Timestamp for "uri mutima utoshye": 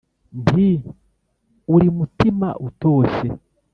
1.73-3.27